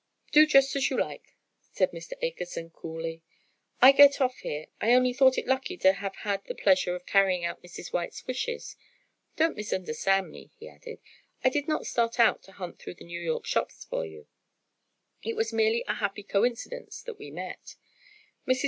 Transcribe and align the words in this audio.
"Do 0.31 0.47
just 0.47 0.75
as 0.75 0.89
you 0.89 0.97
like," 0.99 1.35
said 1.61 1.91
Mr. 1.91 2.13
Akerson, 2.23 2.71
coolly, 2.71 3.21
"I 3.83 3.91
get 3.91 4.19
off 4.19 4.35
here. 4.37 4.65
I 4.81 4.93
only 4.95 5.13
thought 5.13 5.37
it 5.37 5.45
lucky 5.45 5.77
to 5.77 5.93
have 5.93 6.15
had 6.15 6.43
the 6.45 6.55
pleasure 6.55 6.95
of 6.95 7.05
carrying 7.05 7.45
out 7.45 7.61
Mrs. 7.61 7.93
White's 7.93 8.25
wishes. 8.25 8.75
Don't 9.35 9.55
misunderstand 9.55 10.31
me," 10.31 10.49
he 10.57 10.67
added, 10.67 11.01
"I 11.43 11.49
did 11.49 11.67
not 11.67 11.85
start 11.85 12.19
out 12.19 12.41
to 12.45 12.51
hunt 12.53 12.79
through 12.79 12.95
the 12.95 13.05
New 13.05 13.21
York 13.21 13.45
shops 13.45 13.85
for 13.85 14.03
you, 14.03 14.25
it 15.21 15.35
was 15.35 15.53
merely 15.53 15.83
a 15.87 15.93
happy 15.93 16.23
coincidence 16.23 17.03
that 17.03 17.19
we 17.19 17.29
met. 17.29 17.75
Mrs. 18.47 18.59